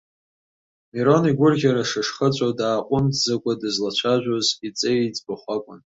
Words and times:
Мирон 0.91 1.23
игәырӷьара 1.31 1.89
хышхыҵәо, 1.89 2.49
дааҟәымҵӡакәа 2.59 3.53
дызлацәажәоз 3.61 4.47
иҵеи 4.67 5.01
иӡбахә 5.07 5.47
акәын. 5.55 5.79